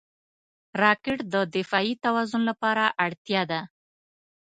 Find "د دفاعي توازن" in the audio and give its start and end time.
1.33-2.41